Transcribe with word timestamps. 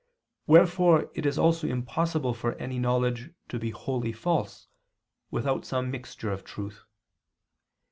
Wherefore 0.47 1.11
it 1.13 1.27
is 1.27 1.37
also 1.37 1.67
impossible 1.67 2.33
for 2.33 2.55
any 2.55 2.79
knowledge 2.79 3.29
to 3.49 3.59
be 3.59 3.69
wholly 3.69 4.11
false, 4.11 4.65
without 5.29 5.63
some 5.63 5.91
mixture 5.91 6.31
of 6.31 6.43
truth. 6.43 6.85